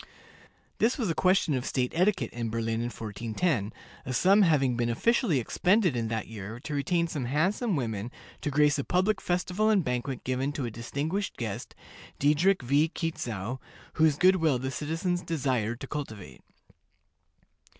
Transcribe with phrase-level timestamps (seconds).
[0.79, 3.71] This was a question of state etiquette in Berlin in 1410,
[4.03, 8.09] a sum having been officially expended in that year to retain some handsome women
[8.41, 11.75] to grace a public festival and banquet given to a distinguished guest,
[12.17, 12.89] Diedrich V.
[12.89, 13.59] Quitzow,
[13.93, 16.41] whose good will the citizens desired to cultivate.